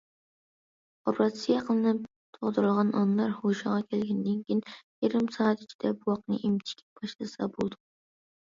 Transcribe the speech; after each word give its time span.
ئوپېراتسىيە 1.09 1.57
قىلىنىپ 1.67 2.07
تۇغدۇرۇلغان 2.37 2.89
ئانىلار 3.01 3.37
ھوشىغا 3.43 3.77
كەلگەندىن 3.93 4.41
كېيىن، 4.49 4.65
يېرىم 5.05 5.31
سائەت 5.39 5.63
ئىچىدە 5.69 5.95
بوۋاقنى 6.03 6.43
ئېمىتىشكە 6.43 6.91
باشلىسا 7.07 7.53
بولىدۇ. 7.57 7.83